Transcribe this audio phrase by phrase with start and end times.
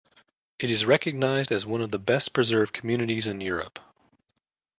[0.57, 3.77] It is recognized as one of the best-preserved communities in Europe.